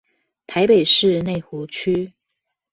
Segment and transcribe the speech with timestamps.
[0.47, 2.11] 台北市內湖區